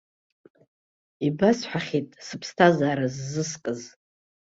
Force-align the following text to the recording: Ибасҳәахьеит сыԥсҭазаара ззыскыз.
Ибасҳәахьеит 1.27 2.09
сыԥсҭазаара 2.25 3.05
ззыскыз. 3.13 3.81